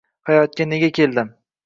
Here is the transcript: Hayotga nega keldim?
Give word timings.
Hayotga 0.29 0.65
nega 0.71 0.89
keldim? 0.99 1.31